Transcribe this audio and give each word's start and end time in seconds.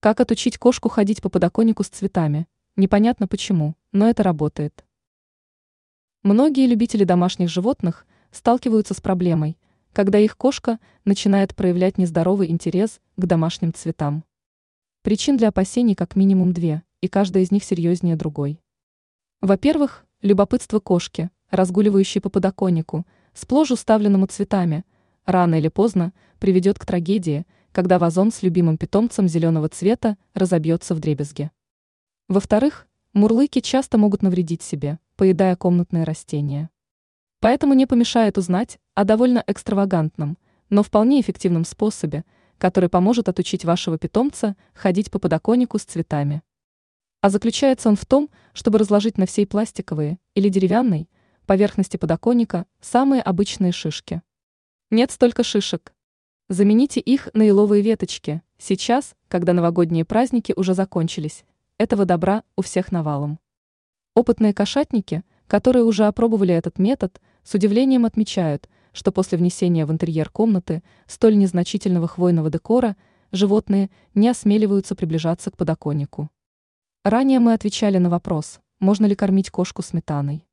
Как 0.00 0.18
отучить 0.18 0.56
кошку 0.56 0.88
ходить 0.88 1.20
по 1.20 1.28
подоконнику 1.28 1.84
с 1.84 1.88
цветами? 1.88 2.48
Непонятно 2.74 3.28
почему, 3.28 3.74
но 3.92 4.08
это 4.08 4.22
работает. 4.22 4.86
Многие 6.22 6.66
любители 6.66 7.04
домашних 7.04 7.50
животных 7.50 8.06
сталкиваются 8.30 8.94
с 8.94 9.00
проблемой, 9.02 9.58
когда 9.92 10.18
их 10.18 10.38
кошка 10.38 10.78
начинает 11.04 11.54
проявлять 11.54 11.98
нездоровый 11.98 12.50
интерес 12.50 12.98
к 13.18 13.26
домашним 13.26 13.74
цветам. 13.74 14.24
Причин 15.02 15.36
для 15.36 15.48
опасений 15.48 15.94
как 15.94 16.16
минимум 16.16 16.54
две, 16.54 16.82
и 17.02 17.08
каждая 17.08 17.42
из 17.42 17.50
них 17.50 17.62
серьезнее 17.62 18.16
другой. 18.16 18.58
Во-первых, 19.42 20.06
любопытство 20.22 20.80
кошки, 20.80 21.28
разгуливающей 21.50 22.22
по 22.22 22.30
подоконнику, 22.30 23.06
сплошь 23.34 23.70
уставленному 23.70 24.24
цветами, 24.28 24.86
рано 25.26 25.56
или 25.56 25.68
поздно 25.68 26.14
приведет 26.38 26.78
к 26.78 26.86
трагедии– 26.86 27.44
когда 27.72 27.98
вазон 27.98 28.32
с 28.32 28.42
любимым 28.42 28.76
питомцем 28.76 29.28
зеленого 29.28 29.68
цвета 29.68 30.16
разобьется 30.34 30.94
в 30.94 31.00
дребезги. 31.00 31.50
Во-вторых, 32.28 32.86
мурлыки 33.12 33.60
часто 33.60 33.98
могут 33.98 34.22
навредить 34.22 34.62
себе, 34.62 34.98
поедая 35.16 35.56
комнатные 35.56 36.04
растения. 36.04 36.70
Поэтому 37.40 37.74
не 37.74 37.86
помешает 37.86 38.38
узнать 38.38 38.78
о 38.94 39.04
довольно 39.04 39.42
экстравагантном, 39.46 40.36
но 40.68 40.82
вполне 40.82 41.20
эффективном 41.20 41.64
способе, 41.64 42.24
который 42.58 42.88
поможет 42.88 43.28
отучить 43.28 43.64
вашего 43.64 43.98
питомца 43.98 44.56
ходить 44.74 45.10
по 45.10 45.18
подоконнику 45.18 45.78
с 45.78 45.84
цветами. 45.84 46.42
А 47.22 47.30
заключается 47.30 47.88
он 47.88 47.96
в 47.96 48.06
том, 48.06 48.30
чтобы 48.52 48.78
разложить 48.78 49.18
на 49.18 49.26
всей 49.26 49.46
пластиковые 49.46 50.18
или 50.34 50.48
деревянной 50.48 51.08
поверхности 51.46 51.96
подоконника 51.96 52.66
самые 52.80 53.22
обычные 53.22 53.72
шишки. 53.72 54.22
Нет 54.90 55.10
столько 55.10 55.42
шишек, 55.42 55.94
Замените 56.50 56.98
их 56.98 57.28
на 57.32 57.42
еловые 57.42 57.80
веточки. 57.80 58.42
Сейчас, 58.58 59.14
когда 59.28 59.52
новогодние 59.52 60.04
праздники 60.04 60.52
уже 60.56 60.74
закончились, 60.74 61.44
этого 61.78 62.04
добра 62.04 62.42
у 62.56 62.62
всех 62.62 62.90
навалом. 62.90 63.38
Опытные 64.16 64.52
кошатники, 64.52 65.22
которые 65.46 65.84
уже 65.84 66.06
опробовали 66.06 66.52
этот 66.52 66.80
метод, 66.80 67.20
с 67.44 67.54
удивлением 67.54 68.04
отмечают, 68.04 68.68
что 68.92 69.12
после 69.12 69.38
внесения 69.38 69.86
в 69.86 69.92
интерьер 69.92 70.28
комнаты 70.28 70.82
столь 71.06 71.38
незначительного 71.38 72.08
хвойного 72.08 72.50
декора 72.50 72.96
животные 73.30 73.88
не 74.14 74.28
осмеливаются 74.28 74.96
приближаться 74.96 75.52
к 75.52 75.56
подоконнику. 75.56 76.30
Ранее 77.04 77.38
мы 77.38 77.52
отвечали 77.52 77.98
на 77.98 78.10
вопрос, 78.10 78.58
можно 78.80 79.06
ли 79.06 79.14
кормить 79.14 79.50
кошку 79.50 79.82
сметаной. 79.82 80.44